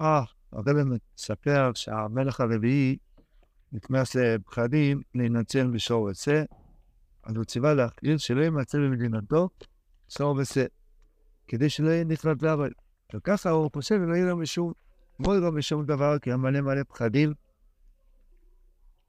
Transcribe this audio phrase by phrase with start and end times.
[0.00, 0.22] אה,
[0.52, 0.76] הרב
[1.16, 2.96] מספר שהמלך הרביעי
[3.72, 6.42] נכנס לפחדים להינצל בשור ושא,
[7.24, 9.48] אז הוא ציווה להכיר שלא יימצא במדינתו
[10.08, 10.64] שור ושא,
[11.48, 12.72] כדי שלא יהיה נכנס לעבוד.
[13.14, 14.72] וככה הוא חושב ולא יהיה לו משום,
[15.20, 17.34] לא יהיה לו משום דבר, כי היה מלא מלא פחדים.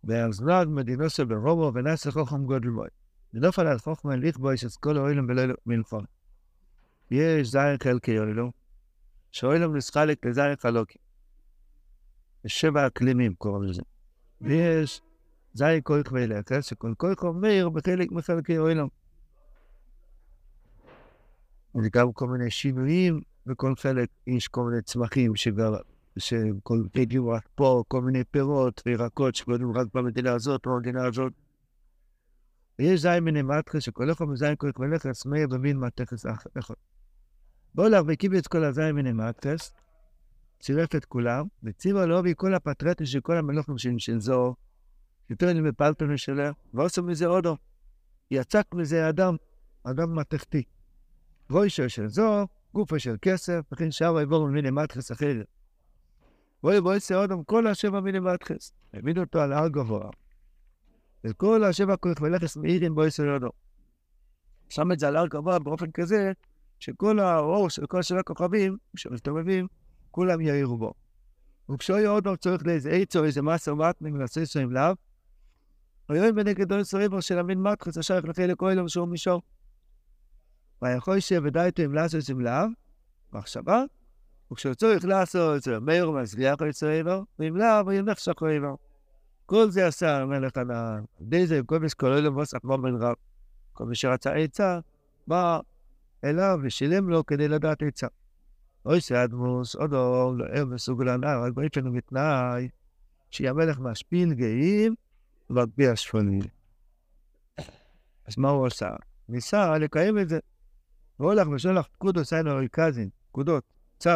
[0.03, 2.87] והזנג מדינו של ברומו ונעשה חוכם גודל בוי.
[3.33, 6.05] ונופל על חוכמה לכבוי כל האוילם ולא מלפון.
[7.11, 8.51] יש זין חלקי אוילום,
[9.31, 11.01] שאוילם נסחלק לזין חלוקים.
[12.45, 13.81] יש שבע אקלימים קוראים לזה.
[14.41, 15.01] ויש
[15.53, 18.87] זין כוח ואלכס, שכל כוח אומר בחלק מחלקי אוילם.
[21.75, 25.75] וגם כל מיני שינויים בכל חלק יש כל מיני צמחים שגר,
[26.17, 31.33] שכל פדיום רק פה, כל מיני פירות וירקות שגודלים רק במדינה הזאת במדינה הזאת.
[32.79, 36.25] ויש זין מיני מתחה שכל אחד מזין כוח ולכס מאיר במין מתכס
[36.59, 36.73] אחד.
[37.77, 39.73] בואו לך והקיב את כל הזין מיני מתכס,
[40.59, 44.55] צירף את כולם, וציבה לו וכל הפטרטים של כל המלוכים של, של זו,
[45.29, 46.43] יותר מפלפל שלו,
[46.73, 47.57] ועושה מזה עודו.
[48.31, 49.35] יצק מזה אדם,
[49.83, 50.63] אדם מתכתי.
[51.49, 55.41] רוישו של זו, גופו של כסף, וכן שאר העבור מיני מתכס אחר.
[56.63, 58.71] בואי עושה אדם כל השבע מיני מתכס.
[58.93, 60.09] העמיד אותו על הר גבוה.
[61.23, 63.49] וכל השבע כוח ולכס מאירים עושה אדם.
[64.69, 66.31] שם את זה על הר גבוה באופן כזה,
[66.79, 69.67] שכל האור של כל שבע כוכבים שמסתובבים,
[70.11, 70.93] כולם יאירו בו.
[71.69, 74.93] וכשהוא יהיה עוד פעם צורך לאיזה עץ או איזה מסר מתנה מנסה שם לאו,
[76.09, 79.41] ויואל בנגדו סוריבו של המין מתחס אשר יחלכי לכל יום שהוא מישור.
[80.81, 82.67] ויכול שבדי תום לעשות עם לאו,
[83.33, 83.83] מחשבה,
[84.51, 88.77] וכשהוא צורך לעשות זה מאיר ומזריח את סוריבו, ועם לאו הוא ינך שחוריבו.
[89.45, 90.99] כל זה עשה המלך הנער.
[91.21, 93.15] די זה כל מי שקורא לו מוסף בן רב.
[93.73, 94.79] כל מי שרצה עצה,
[95.27, 95.59] בא
[96.23, 98.07] אליו ושילם לו כדי לדעת עצה.
[98.85, 102.69] אוי סאדמוס, עוד אור, לא ער מסוגל הנער, רק באופן ובתנאי,
[103.31, 104.95] שיהיה המלך משפיל גאים
[105.49, 106.41] ומגביה שפונים.
[108.25, 108.89] אז מה הוא עשה?
[109.29, 110.39] ניסה לקיים את זה.
[111.19, 113.63] והוא הולך ושולח פקודו סיינו ריקזין, פקודות,
[113.99, 114.09] צו,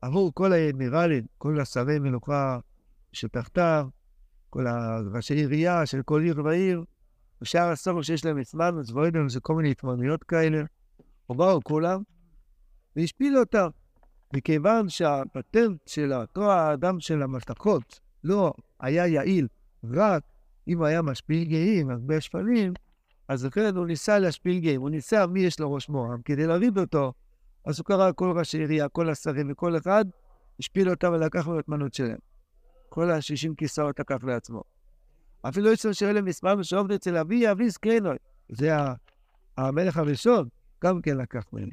[0.00, 2.58] עבור כל האדמירלים, כל השרי מלוכה
[3.12, 3.88] שתחתיו,
[4.50, 6.84] כל הראשי עירייה של כל עיר ועיר,
[7.42, 10.62] ושאר הסובר שיש להם עצמם, וצבועים זה כל מיני התמוניות כאלה.
[11.30, 12.02] ובאו כולם,
[12.96, 13.68] והשפילו אותם.
[14.34, 19.48] מכיוון שהפטנט של אותו האדם של המתכות לא היה יעיל
[19.90, 20.22] רק
[20.68, 22.72] אם היה משפיל גאים, הרבה שפלים,
[23.28, 26.78] אז לכן הוא ניסה להשפיל גאים, הוא ניסה מי יש לו ראש מורם כדי להריב
[26.78, 27.12] אותו,
[27.64, 30.04] אז הוא קרא כל ראשי עירייה, כל השרים וכל אחד,
[30.60, 32.18] השפיל אותם ולקח לו את מנות שלהם.
[32.88, 34.62] כל השישים כיסאות לקח לעצמו.
[35.48, 38.16] אפילו אצל שאלה מספר ושעובד אצל אבי אבי זקנוי,
[38.48, 38.70] זה
[39.56, 40.48] המלך הראשון,
[40.84, 41.70] גם כן לקח ממני.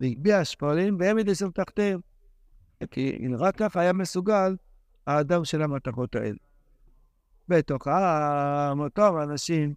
[0.00, 2.00] והגביה שפלים והעמיד אצל תחתיהם.
[2.90, 4.56] כי אם רק ככה היה מסוגל
[5.06, 6.36] האדם של המתכות האלה.
[7.48, 9.74] בתוך העם, אותם אנשים,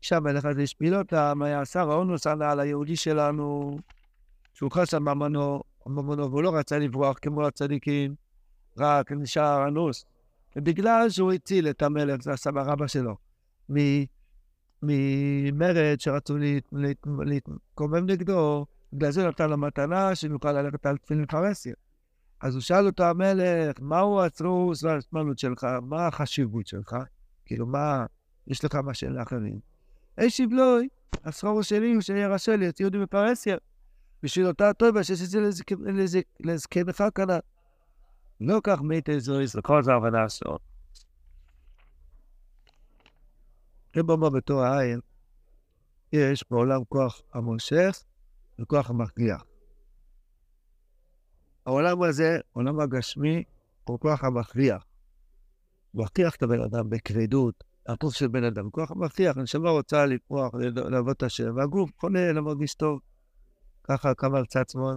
[0.00, 3.78] שהמלך הזה השפיל אותם, היה שר האונוס על היהודי שלנו,
[4.54, 8.14] שהוא חס על ממונו, ממונו, והוא לא רצה לברוח כמו הצדיקים,
[8.78, 10.04] רק נשאר אנוס.
[10.56, 13.16] ובגלל שהוא הציל את המלך, זה הסבא רבא שלו,
[14.82, 16.36] ממרד שרצו
[17.18, 21.74] להתקומם נגדו, בגלל זה נתן לו מתנה שנוכל ללכת על תפילין פרסיה.
[22.40, 25.66] אז הוא שאל אותו המלך, מהו הצרוס והזמנות שלך?
[25.82, 26.96] מה החשיבות שלך?
[27.46, 28.06] כאילו, מה,
[28.46, 29.58] יש לך מה שאין לאחרים?
[30.18, 30.88] השיב לוי,
[31.24, 33.56] הסחור שלי הוא שירשה לי את יהודי בפרסיה.
[34.22, 35.50] בשביל אותה טובה שיש את זה
[36.40, 37.38] לזקנך כנ"ל.
[38.40, 40.58] לא כך מת אזוריס לכל הבנה שלו.
[43.96, 45.00] רבמה בתור העין,
[46.12, 48.04] יש בעולם כוח המושך
[48.58, 49.44] וכוח המכריח.
[51.66, 53.44] העולם הזה, עולם הגשמי,
[53.84, 54.84] הוא כוח המכריח.
[55.92, 58.70] הוא מכריח את הבן אדם בכבדות, הגוף של בן אדם.
[58.70, 60.54] כוח המכריח, הנשמה רוצה לפרוח,
[60.90, 63.00] לעבוד את השם, והגוף חונה, לא מרגיש טוב.
[63.84, 64.96] ככה קם על צד שמאל.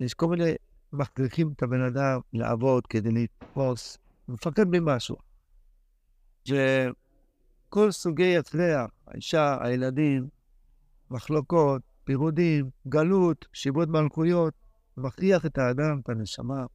[0.00, 0.54] יש כל מיני
[0.92, 3.98] מכריחים את הבן אדם לעבוד כדי לתפוס,
[4.28, 5.16] מפחד ממשהו.
[7.72, 10.28] שכל סוגי הצליח, האישה, הילדים,
[11.10, 14.54] מחלוקות, פירודים, גלות, שיבוד מלכויות,
[14.96, 16.66] מכריח את האדם, את הנשמה,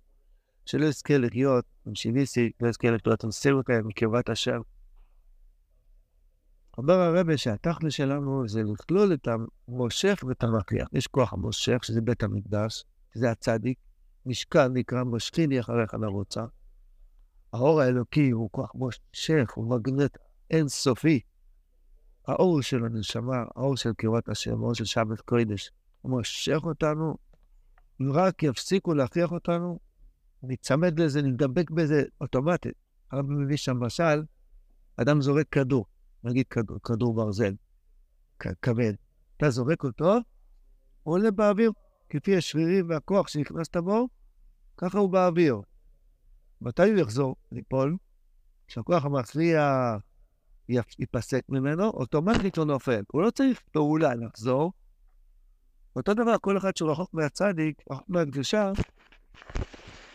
[0.65, 4.59] שלא יזכה לחיות עם שיביסי, לא יזכה לחיות עם סירוטה, מקרבת השם.
[6.77, 9.27] אומר הרבה שהתכל'ס שלנו זה לכלול את
[9.67, 10.87] המושך ואת המכריח.
[10.93, 12.83] יש כוח המושך, שזה בית המקדש,
[13.13, 13.77] שזה הצדיק,
[14.25, 16.43] משכן נקרא מושכיני אחריך לרוצה.
[17.53, 20.17] האור האלוקי הוא כוח מושך, הוא מגנט
[20.49, 21.19] אינסופי.
[22.27, 25.71] האור של הנשמה, האור של קרבת השם, האור של שבת קודש,
[26.01, 27.17] הוא מושך אותנו,
[28.01, 29.79] אם רק יפסיקו להכריח אותנו,
[30.43, 32.73] ניצמד לזה, נדבק בזה אוטומטית.
[33.11, 34.23] הרב מביא שם משל,
[34.97, 35.85] אדם זורק כדור,
[36.23, 37.53] נגיד כדור, כדור ברזל,
[38.61, 38.93] כבד.
[39.37, 40.17] אתה זורק אותו,
[41.03, 41.71] הוא עולה באוויר,
[42.09, 44.07] כפי השרירים והכוח שנכנסת בו,
[44.77, 45.61] ככה הוא באוויר.
[46.61, 47.97] מתי הוא יחזור ליפול?
[48.67, 49.97] כשהכוח המכריע
[50.69, 53.01] ייפסק ממנו, אוטומטית הוא נופל.
[53.11, 54.73] הוא לא צריך פעולה לחזור.
[55.95, 58.71] אותו דבר, כל אחד שהוא רחוק מהצדיק, רחוק מהקדושה,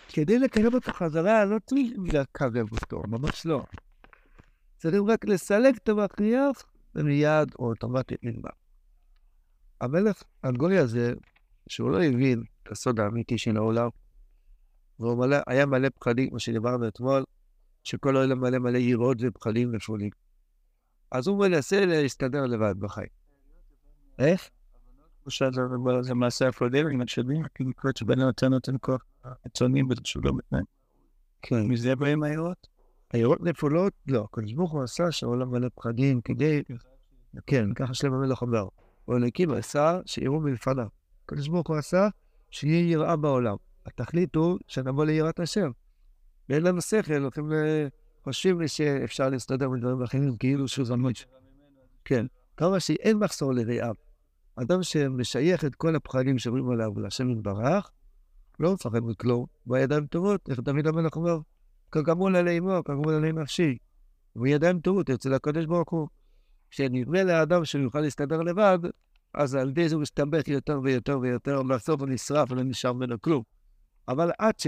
[0.08, 3.62] כדי לקרב אותו חזרה, לא צריך לקרב אותו, ממש לא.
[4.78, 6.64] צריך רק לסלק את המכריח,
[6.94, 8.50] ומיד הוא אוטומטית נגמר.
[9.80, 11.12] המלך הגוי הזה,
[11.68, 13.88] שהוא לא הבין את הסוד האמיתי של העולם,
[14.98, 17.24] והוא מלא, היה מלא פחדים, כמו שדיברנו אתמול,
[17.84, 20.10] שכל העולם מלא מלא יראות ופחדים ופולים.
[21.12, 23.08] אז הוא מנסה להסתדר לבד בחיים.
[24.18, 24.50] איך?
[26.00, 29.04] זה מעשה אפרודירי, משאבים, כאילו קוראים שבן נותן נותן כוח
[29.44, 30.64] עצונים שהוא לא מתנהג.
[31.42, 31.66] כן.
[31.66, 32.66] מזה באים היראות?
[33.12, 33.92] היראות נפולות?
[34.06, 34.24] לא.
[34.24, 36.62] הקדוש ברוך הוא עשה שהעולם מלא פחדים כדי...
[37.46, 38.68] כן, ככה שלם המלך אומר.
[39.04, 40.86] הוא אלוקים עשה שיראו מלפניו.
[41.24, 42.08] הקדוש ברוך הוא עשה
[42.50, 43.56] שיהיה יראה בעולם.
[43.86, 45.70] התכלית הוא שנבוא ליראת השם.
[46.48, 47.54] ואין לנו שכל, הולכים ל...
[48.24, 51.24] חושבים לי שאפשר להסתדר מדברים אחרים, כאילו שהוא זמות.
[52.04, 52.26] כן.
[52.56, 53.94] כמה שאין מחסור לראיו.
[54.56, 57.90] אדם שמשייך את כל הפחדים שאומרים עליו להשם יתברך,
[58.60, 61.38] לא מפחד מכלום, בידיים טובות, איך דוד המלך אומר,
[61.92, 63.78] כגמול עלי אמו, כגמול עלי נפשי.
[64.36, 66.08] בידיים טובות אצל הקדוש ברוך הוא.
[66.70, 68.78] כשנדמה לאדם שהוא יוכל להסתדר לבד,
[69.34, 73.20] אז על ידי זה הוא מסתבך יותר ויותר ויותר, ובסוף הוא נשרף ולא נשאר ממנו
[73.20, 73.42] כלום.
[74.08, 74.66] אבל עד ש...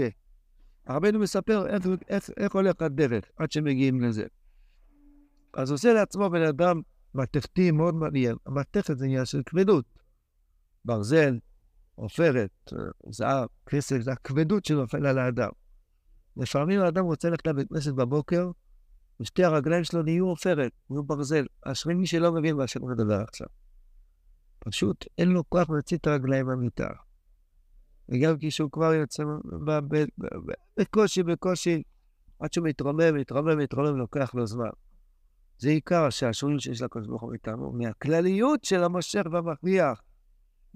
[0.87, 4.25] הרבנו מספר איך, איך, איך הולך הדרך עד שמגיעים לזה.
[5.53, 6.81] אז עושה לעצמו בן אדם
[7.13, 8.35] מתכתי מאוד מעניין.
[8.45, 9.85] המתכת זה עניין של כבדות.
[10.85, 11.39] ברזל,
[11.95, 12.71] עופרת,
[13.09, 15.49] זהב, כסף, זה הכבדות שנופל על האדם.
[16.37, 18.51] לפעמים האדם רוצה ללכת לבית כנסת בבוקר,
[19.19, 21.45] ושתי הרגליים שלו נהיו עופרת, נהיו ברזל.
[21.61, 23.47] אשרי מי שלא מבין מה שאני מדבר עכשיו.
[24.59, 26.87] פשוט אין לו כוח להוציא את הרגליים מהמיטה.
[28.09, 29.23] וגם כשהוא כבר יוצא
[30.77, 31.83] בקושי, בקושי,
[32.39, 34.69] עד שהוא מתרומם, מתרומם, מתרומם, לוקח לו זמן.
[35.57, 40.01] זה עיקר השעשועים שיש לקדוש ברוך הוא איתנו, מהכלליות של המושך והמכריח.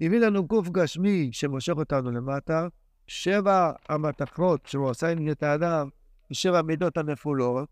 [0.00, 2.68] הביא לנו גוף גשמי שמושך אותנו למטה,
[3.06, 5.88] שבע המתכות שהוא עשה עם את האדם,
[6.30, 7.68] ושבע מידות הנפולות,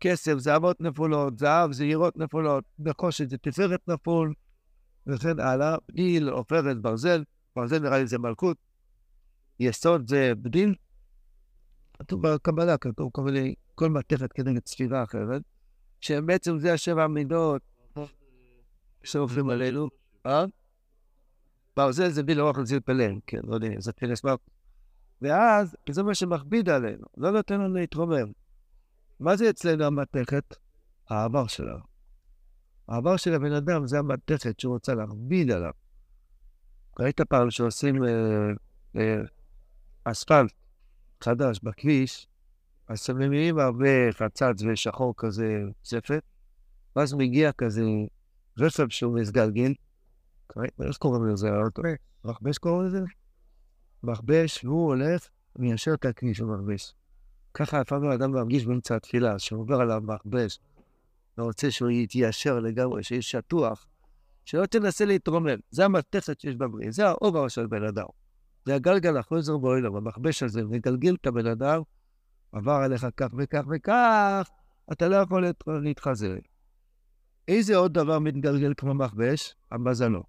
[0.00, 4.34] כסף, זהבות נפולות, זהב, זעירות נפולות, נחושת זה תפארת נפול,
[5.06, 7.24] וכן הלאה, גיל, עופרת, ברזל,
[7.56, 8.56] ברזל נראה לי זה מלכות,
[9.60, 10.74] יסוד זה בדין,
[11.98, 15.42] כתוב בקבלה, כתוב כל מיני, כל מתכת כנגד ספירה אחרת,
[16.00, 17.62] שבעצם זה השבע מידות
[19.02, 19.88] שעוברים עלינו.
[20.26, 20.44] אה?
[21.76, 24.34] ברזל זה בלי אוכל זיל פלן, כן, לא יודע, זה פלס מה...
[25.22, 28.32] ואז זה מה שמכביד עלינו, לא נותן לנו להתרומם.
[29.20, 30.54] מה זה אצלנו המתכת?
[31.08, 31.84] העבר שלנו.
[32.88, 35.72] העבר של הבן אדם זה המתכת שהוא רוצה להכביד עליו.
[36.98, 38.10] ראית פעם שעושים אה,
[38.96, 39.20] אה,
[40.10, 40.52] אספלט
[41.24, 42.26] חדש בכביש,
[42.88, 46.22] אז שמים הרבה חצץ ושחור כזה צפת,
[46.96, 47.82] ואז מגיע כזה
[48.58, 49.74] רכב שהוא מסגלגל,
[50.82, 51.48] איך קוראים לזה?
[52.24, 53.00] מכבש קוראים לזה?
[54.02, 56.94] מכבש, והוא הולך ומיישר את הכביש במכבש.
[57.54, 60.58] ככה לפעמים האדם מרגיש באמצע התפילה, שהוא עובר עליו מכבש,
[61.38, 63.86] ורוצה שהוא יתיישר לגמרי, שיהיה שטוח,
[64.44, 65.58] שלא תנסה להתרומם.
[65.70, 68.06] זה המתכת שיש בבריאה, זה העובר של בן אדם.
[68.70, 71.82] זה הגלגל החוזר בעולם, המכבש הזה, מגלגל את הבן אדם,
[72.52, 74.50] עבר עליך כך וכך וכך,
[74.92, 76.34] אתה לא יכול להתחזר.
[77.48, 79.54] איזה עוד דבר מתגלגל כמו מכבש?
[79.70, 80.22] המזלות,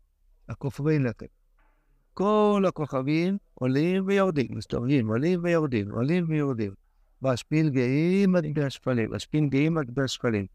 [0.50, 1.28] הכוכבי לכת.
[2.14, 6.74] כל הכוכבים עולים ויורדים, מסתובבים, עולים ויורדים, עולים ויורדים.
[7.22, 10.46] משפיל גאים עד גבי השפלים, משפיל גאים עד גבי השפלים.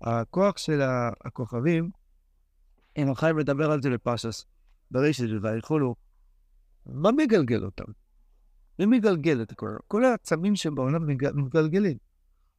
[0.00, 0.80] הכוח של
[1.24, 1.90] הכוכבים,
[2.96, 4.44] אם החיים מדבר על זה בפרשס,
[4.90, 6.05] בראשית ויכולו,
[6.86, 7.84] מה מגלגל אותם?
[8.78, 9.76] מי מגלגל את הכל?
[9.88, 11.96] כל העצמים שבעולם מגלגלים.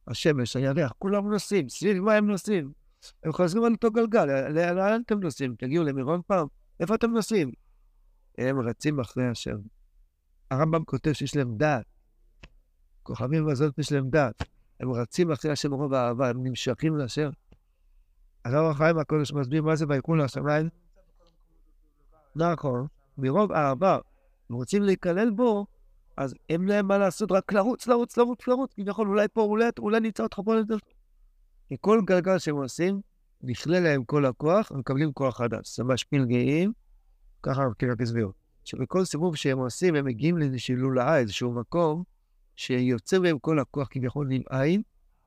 [0.06, 2.72] השמש, הירח, כולם נוסעים, סביב מה הם נוסעים?
[3.24, 5.54] הם חוזרים על אותו גלגל, לאן אתם נוסעים?
[5.58, 6.46] תגיעו למירון פעם?
[6.80, 7.52] איפה אתם נוסעים?
[8.38, 9.56] הם רצים אחרי השם.
[10.50, 11.86] הרמב"ם כותב שיש להם דעת.
[13.02, 14.42] כוכבים והזאת יש להם דעת.
[14.80, 17.30] הם רצים אחרי השם מרוב האהבה, הם נמשכים להשם.
[18.44, 20.68] הרב החיים הקודש מסביר מה זה ויקום לשמיים.
[22.36, 22.86] נכון,
[23.18, 23.98] מרוב אהבה,
[24.50, 25.66] הם רוצים להיכלל בו,
[26.16, 30.00] אז אין להם מה לעשות, רק לרוץ, לרוץ, לרוץ, לרוץ, כביכול, אולי פה, אולי, אולי
[30.00, 30.54] נמצא אותך פה.
[31.68, 33.00] כי כל גלגל שהם עושים,
[33.42, 35.76] נכלה להם כל הכוח, הם מקבלים כוח חדש.
[35.76, 36.72] זה משפיל גאים,
[37.42, 38.32] ככה רק הסבירו.
[38.64, 42.02] שבכל סיבוב שהם עושים, הם מגיעים לאיזושהי לולאה, איזשהו מקום,
[42.56, 44.82] שיוצר מהם כל הכוח כביכול עם עין,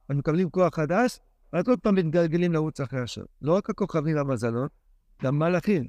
[0.10, 1.20] הם מקבלים כוח חדש,
[1.54, 3.24] ואז עוד פעם מתגלגלים לרוץ אחרי השם.
[3.42, 4.72] לא רק הכוכבים והמזלות,
[5.24, 5.88] גם מלאכים.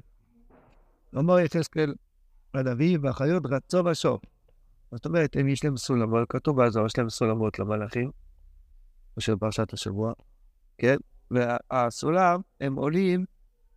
[1.17, 1.93] אמר יחזקאל
[2.53, 4.19] הנביא והחיות רצו ושוב.
[4.91, 8.11] זאת אומרת, הם יש להם סולמות, כתוב בעזור, יש להם סולמות למלאכים,
[9.19, 10.13] של פרשת השבוע,
[10.77, 10.95] כן?
[11.31, 13.25] והסולם, הם עולים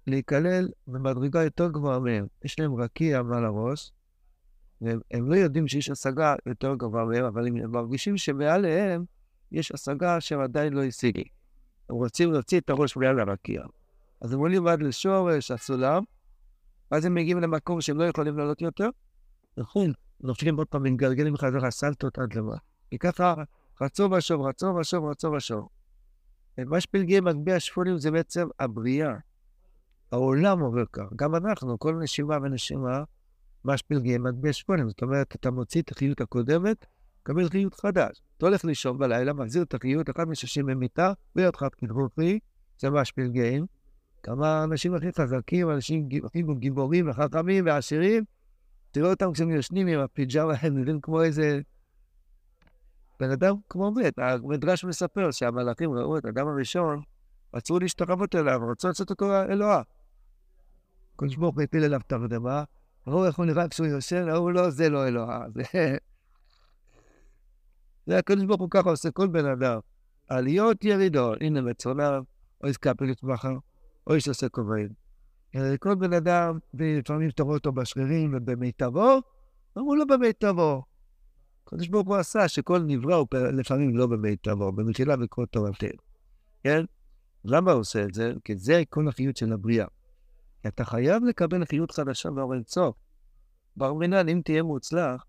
[0.07, 2.27] להיכלל במדרגה יותר גבוהה מהם.
[2.45, 3.93] יש להם רקיע מעל הראש,
[4.81, 9.05] והם לא יודעים שיש השגה יותר גבוהה מהם, אבל הם מרגישים שמעליהם
[9.53, 11.21] יש השגה שהם עדיין לא השיגו.
[11.91, 13.63] הם רוצים להוציא את הראש מעל הרקיע.
[14.21, 16.03] אז הם עולים עד לשורש הסולם,
[16.91, 18.89] ואז הם מגיעים למקום שהם לא יכולים לעלות יותר,
[19.57, 22.59] נכון, נופלים עוד פעם, מתגלגלים חזרה סלטות עד למעלה.
[22.91, 23.35] כי ככה
[23.81, 25.69] רצו ושוב, רצו ושוב, רצו ושוב.
[26.59, 29.15] מה שפלגי מטבע שפונים זה בעצם הבריאה.
[30.13, 31.03] העולם עובר כך.
[31.17, 33.05] גם אנחנו, כל נשימה ונשימה,
[33.65, 34.89] מה שפלגי מטבע שפונים.
[34.89, 36.87] זאת אומרת, אתה מוציא את החיות הקודמת,
[37.23, 38.23] מקבל חיות חדש.
[38.37, 42.39] אתה הולך לישון בלילה, מחזיר את החיות, אחד מששים במיטה, ויודך פתחופי,
[42.79, 43.67] זה מה שפלגאים.
[44.27, 48.25] כמה האנשים הכי חזקים, אנשים הכי גיבורים וחכמים ועשירים,
[48.91, 51.61] תראו אותם כשהם יושנים עם הפיג'מה, הם נראים כמו איזה
[53.21, 54.19] בן אדם כמו מת.
[54.19, 57.03] המדרש מספר שהמלאכים ראו את האדם הראשון,
[57.55, 59.83] רצו להשתרבות אליו, רצו לעשות אותו אלוהה.
[61.15, 62.65] הקדוש ברוך הוא הפיל אליו תרדמה,
[63.07, 65.47] ראו איך הוא נראה כשהוא יושן, ראו לא, זה לא אלוהה.
[68.07, 69.79] זה הקדוש ברוך הוא ככה עושה כל בן אדם.
[70.29, 72.23] עליות ירידות, הנה מצונם,
[72.63, 73.57] או עסקה פלט מחר,
[74.07, 74.89] או איש עושה כובעים.
[75.79, 79.21] כל בן אדם, ולפעמים אתה רואה אותו בשרירים ובמיטבו,
[79.79, 80.83] אמרו לו במיטבו.
[81.65, 85.89] הקדוש ברוך הוא עשה שכל נברא הוא לפעמים לא במיטבו, במחילה וכל תורתנו,
[86.65, 86.85] כן?
[87.45, 88.33] למה הוא עושה את זה?
[88.45, 89.87] כי זה כל החיות של הבריאה.
[90.67, 92.97] אתה חייב לקבל חיות חדשה באור אינסוף.
[93.77, 95.25] בר מינן, אם תהיה מוצלח,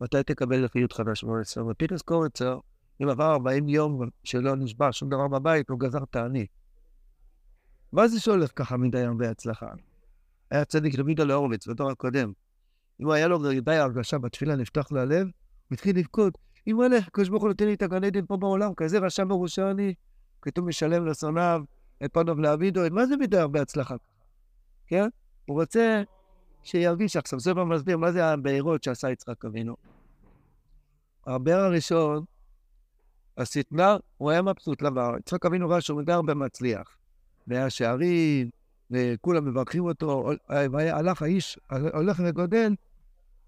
[0.00, 1.66] מתי תקבל חיות חדשה באור אינסוף?
[1.70, 2.58] ופתאום קורצר,
[3.02, 6.61] אם עבר 40 יום שלא נשבע שום דבר בבית, הוא גזר תענית.
[7.92, 9.66] מה זה שהולך ככה מדי הרבה הצלחה?
[10.50, 12.32] היה צדיק רבי דל הורוביץ בדור הקודם.
[13.00, 16.38] אם היה לו מדי הרגשה בתפילה נפתח לו הלב, הוא התחיל לבכות.
[16.66, 19.24] אם הוא הולך, הקדוש ברוך הוא נותן לי את הגן עדן פה בעולם, כזה רשע
[19.24, 19.94] מרושע אני,
[20.42, 21.62] כתוב משלם לשונאיו,
[22.04, 23.94] את פניו לאבידו, מה זה מדי הרבה הצלחה?
[24.86, 25.08] כן?
[25.46, 26.02] הוא רוצה
[26.62, 29.76] שירגיש עכשיו, זה כבר מסביר מה זה הבארות שעשה יצחק אבינו.
[31.26, 32.24] הבאר הראשון,
[33.36, 35.10] השטנה, הוא היה מבסוט, למה?
[35.18, 37.01] יצחק אבינו ראה שהוא גר במצליח.
[37.46, 38.50] מאה שערים,
[38.90, 41.58] וכולם מברכים אותו, הלך האיש,
[41.92, 42.74] הולך וגודל,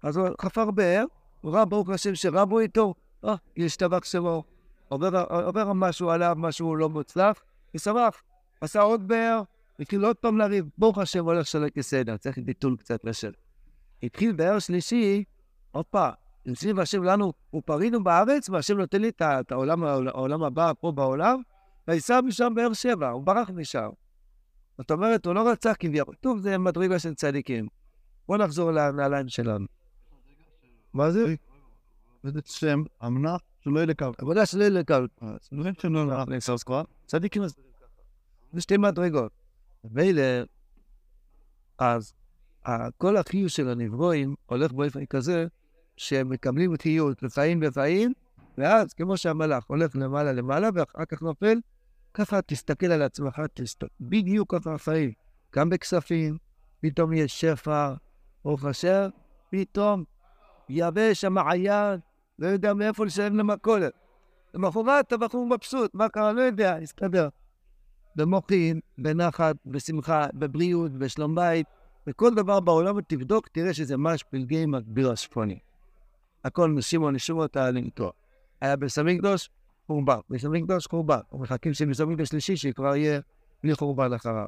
[0.03, 1.05] אז הוא חפר באר,
[1.41, 2.93] הוא ראה ברוך השם שרבו איתו,
[3.25, 4.43] אה, יש טבק שלו,
[4.87, 7.43] עובר, עובר משהו עליו, משהו לא מוצלח,
[7.75, 8.21] ושמח,
[8.61, 9.41] עשה עוד באר,
[9.79, 13.31] התחיל עוד פעם לריב, ברוך השם הולך שלא כסדר, צריך ביטול קצת לשל.
[14.03, 15.23] התחיל באר שלישי,
[15.71, 16.09] הופה,
[16.45, 21.41] נמצאים השם לנו, ופרינו בארץ, והשם נותן לי את העולם, העולם הבא פה בעולם,
[21.87, 23.89] וייסע משם באר שבע, הוא ברח משם.
[24.77, 26.15] זאת אומרת, הוא לא רצה כביכול.
[26.15, 27.67] טוב, זה מדרגה של צדיקים.
[28.27, 29.65] בואו נחזור לנעליים שלנו.
[30.93, 31.35] מה זה?
[32.23, 34.11] וזה שם, אמנה שלא יהיה לקו.
[34.17, 34.95] עבודה שלא יהיה לקו.
[35.21, 36.83] זה שלא נעשה סקווה.
[37.05, 37.43] צדיקים
[38.53, 39.31] זה שתי מדרגות.
[39.91, 40.23] מילא,
[41.77, 42.13] אז
[42.97, 45.47] כל החיוב של הנברואים הולך באופן כזה
[45.97, 48.13] שהם מקבלים חיות לפעים לפעים,
[48.57, 51.57] ואז כמו שהמלאך הולך למעלה למעלה ואחר כך נופל,
[52.15, 55.11] ככה תסתכל על עצמך, תסתכל, בדיוק ככה החיים.
[55.55, 56.37] גם בכספים,
[56.81, 57.93] פתאום יש שפע,
[58.45, 59.09] ברוך השם,
[59.49, 60.03] פתאום
[60.69, 61.99] יבש המעיין,
[62.39, 63.93] לא יודע מאיפה לשלם למכולת.
[64.53, 66.33] למחרת הבחור מבסוט, מה קרה?
[66.33, 67.29] לא יודע, הסתדר.
[68.15, 71.67] במוחין, בנחת, בשמחה, בבריאות, בשלום בית,
[72.07, 75.59] בכל דבר בעולם, תבדוק, תראה שזה ממש פלגי מגביר השפוני.
[76.43, 78.11] הכל משמעון נשמות היה לנטוע.
[78.61, 79.49] היה בסמי קדוש,
[79.87, 80.19] חורבן.
[80.29, 81.19] בית המקדש חורבן.
[81.31, 83.19] ומחכים שבית המקדש שלישי שכבר יהיה
[83.63, 84.47] בלי חורבן אחריו.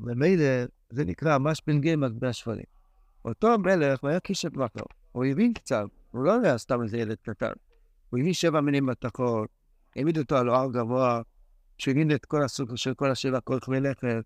[0.00, 0.44] ומילא
[0.90, 2.64] זה נקרא מש בן גיא מטבע שפלים.
[3.24, 4.84] אותו המלך היה קישת מחר.
[5.12, 7.52] הוא הבין קצת, הוא לא היה סתם איזה ילד קטן.
[8.10, 9.48] הוא הבין שבע מינים מתכות,
[9.96, 11.22] העמיד אותו על הר גבוה,
[11.78, 14.24] שהבין את כל הסוג של כל השבע כוכבי לכת,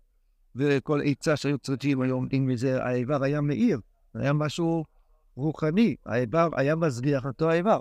[0.55, 3.79] וכל עצה שהיו צריכים, היו עומדים מזה, האיבר היה מאיר,
[4.13, 4.85] היה משהו
[5.35, 7.79] רוחני, האיבר היה מזריח אותו האיבר.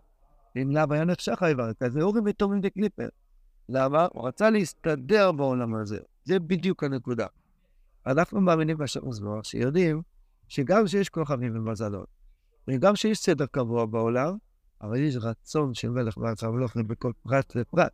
[0.56, 3.08] אם לאו היה נחשך האיבר, כזה אורים ותומים דקליפר.
[3.68, 4.06] למה?
[4.12, 5.98] הוא רצה להסתדר בעולם הזה.
[6.24, 7.26] זה בדיוק הנקודה.
[8.06, 10.02] אנחנו מאמינים בשם מזמור, שיודעים
[10.48, 12.08] שגם שיש כוכבים ומזלות,
[12.68, 14.36] וגם שיש סדר קבוע בעולם,
[14.80, 17.92] אבל יש רצון של מלך בארץ המלוכים בכל פרט ופרט.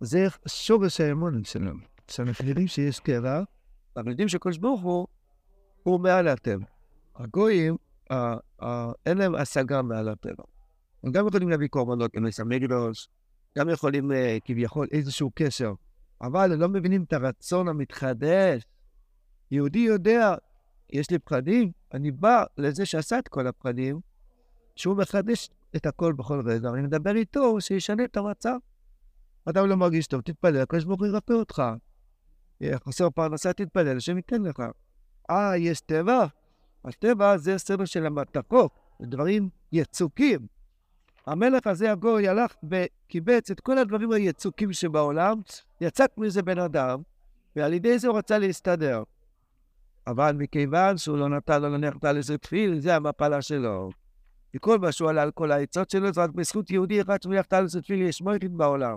[0.00, 1.80] זה שורש האמון שלנו.
[2.10, 3.42] שאנחנו יודעים שיש קרע,
[3.96, 5.06] אבל יודעים שקדוש ברוך הוא
[5.82, 6.64] הוא מעל הטבע.
[7.16, 7.76] הגויים,
[9.06, 10.44] אין להם השגה מעל הטבע.
[11.04, 13.08] הם גם יכולים להביא קורבנות לנס המגדוש,
[13.58, 15.72] גם יכולים אה, כביכול איזשהו קשר,
[16.20, 18.66] אבל הם לא מבינים את הרצון המתחדש.
[19.50, 20.34] יהודי יודע,
[20.90, 24.00] יש לי פחדים, אני בא לזה שעשה את כל הפחדים,
[24.76, 28.56] שהוא מחדש את הכל בכל רגע, אני מדבר איתו שישנה את המצב.
[29.48, 31.62] אתה לא מרגיש טוב, תתפלל, הקדוש ברוך הוא ירפא אותך.
[32.74, 34.62] חסר פרנסה, תתפלל, השם ייתן לך.
[35.30, 36.26] אה, יש טבע?
[36.84, 38.70] הטבע זה סדר של המתקות,
[39.00, 40.46] דברים יצוקים.
[41.26, 45.40] המלך הזה, הגוי, הלך וקיבץ את כל הדברים היצוקים שבעולם,
[45.80, 47.02] יצק מזה בן אדם,
[47.56, 49.02] ועל ידי זה הוא רצה להסתדר.
[50.06, 53.90] אבל מכיוון שהוא לא נתן לו להניח לזה תפיל, זה המפלה שלו.
[54.56, 57.82] וכל מה שהוא עלה על כל העצות שלו, זה רק בזכות יהודי אחד שמניח לזה
[57.82, 58.96] תפיל יש מויכין בעולם.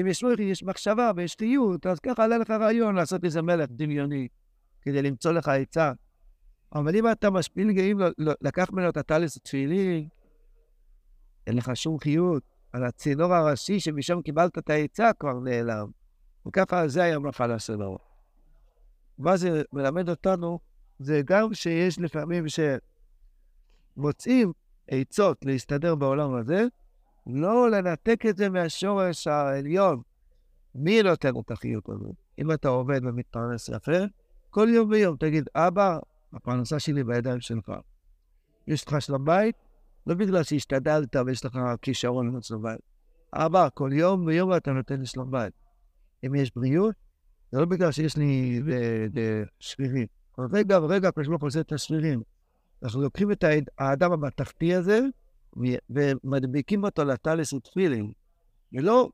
[0.00, 3.68] אם יש מויכין, יש מחשבה ויש תיות, אז ככה עלה לך רעיון לעשות איזה מלך
[3.70, 4.28] דמיוני,
[4.82, 5.92] כדי למצוא לך עצה.
[6.74, 10.08] אבל אם אתה משפיל גאים, לקח ממנו את הטליס התפילין,
[11.46, 12.42] אין לך שום חיות.
[12.74, 15.86] על הצינור הראשי שמשם קיבלת את העצה כבר נעלם.
[16.46, 17.98] וככה זה היה מפעל שלו.
[19.18, 20.58] מה זה מלמד אותנו?
[20.98, 22.44] זה גם שיש לפעמים
[23.96, 24.52] שמוצאים
[24.88, 26.66] עצות להסתדר בעולם הזה,
[27.26, 30.02] לא לנתק את זה מהשורש העליון.
[30.74, 32.14] מי נותן את החיות הזאת?
[32.38, 33.98] אם אתה עובד ומתפרנס יפה,
[34.50, 35.98] כל יום ויום תגיד, אבא,
[36.34, 37.72] הפרנסה שלי בידיים שלך.
[38.66, 39.56] יש לך שלום בית?
[40.06, 42.80] לא בגלל שהשתדלת ויש לך כישרון לנצח שלום בית.
[43.32, 45.52] אבא, כל יום ויום אתה נותן לי שלום בית.
[46.26, 46.94] אם יש בריאות,
[47.52, 50.06] זה לא בגלל שיש לי אה, אה, שרירים.
[50.38, 52.22] רגע ורגע הקדוש ברוך עושה את השרירים.
[52.82, 53.44] אנחנו לוקחים את
[53.78, 55.00] האדם המתכתי הזה
[55.90, 58.12] ומדביקים אותו לטליס ותפילין,
[58.72, 59.10] ולא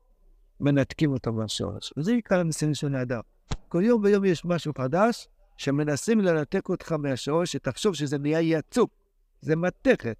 [0.59, 1.93] מנתקים אותו מהשורש.
[1.97, 3.21] וזה עיקר הניסיון של האדם.
[3.67, 5.27] כל יום ויום יש משהו חדש,
[5.61, 8.91] שמנסים לנתק אותך מהשורש, שתחשוב שזה נהיה יצוק,
[9.41, 10.17] זה מתכת,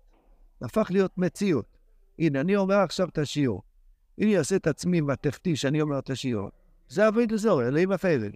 [0.62, 1.66] הפך להיות מציאות.
[2.20, 3.62] הנה, אני אומר עכשיו את השיעור.
[4.20, 6.50] אם אני אעשה את עצמי מתכתי שאני אומר את השיעור,
[6.90, 8.32] זה אבית לזור, אלוהים הפייבל.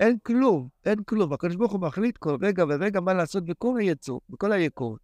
[0.00, 1.32] אין כלום, אין כלום.
[1.32, 4.96] הקדוש ברוך הוא מחליט כל רגע ורגע מה לעשות בכל היצור, בכל היקום.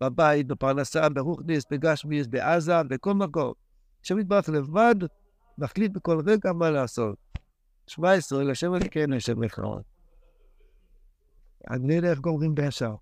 [0.00, 3.52] בבית, בפרנסה, ברוכניס, בגשמיס, בעזה, בכל מקום.
[4.04, 4.94] השם יתברך לבד,
[5.58, 7.31] מחליט בכל רגע מה לעשות.
[7.86, 9.80] שמע ישראל, השם אלוקינו, השם לכאורה.
[11.70, 12.94] אני לא יודע איך גומרים בישר.